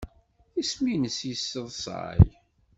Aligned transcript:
Isem-nnes 0.61 1.17
yesseḍsay. 1.29 2.23